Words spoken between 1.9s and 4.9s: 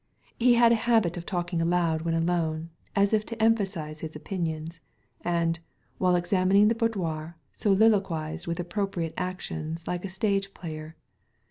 when alone, as if to emphasize his opinions,